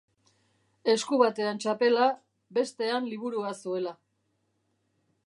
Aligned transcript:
Esku 0.93 1.19
batean 1.23 1.61
txapela, 1.65 2.07
bestean 2.59 3.13
liburua 3.13 3.55
zuela. 3.61 3.95